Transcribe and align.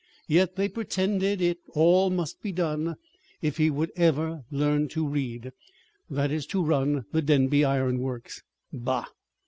Yet 0.27 0.55
they 0.55 0.67
pretended 0.67 1.41
it 1.43 1.59
all 1.75 2.09
must 2.09 2.41
be 2.41 2.51
done 2.51 2.95
if 3.43 3.57
he 3.57 3.69
would 3.69 3.91
ever 3.95 4.45
learn 4.49 4.87
to 4.87 5.07
read 5.07 5.51
that 6.09 6.31
is, 6.31 6.47
to 6.47 6.63
run 6.63 7.05
the 7.11 7.21
Denby 7.21 7.63
Iron 7.63 7.99
Works. 7.99 8.41
Bah! 8.73 9.05